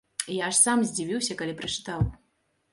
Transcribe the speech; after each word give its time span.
Я 0.35 0.47
аж 0.51 0.55
сам 0.59 0.81
здзівіўся, 0.87 1.37
калі 1.43 1.55
прачытаў. 1.63 2.05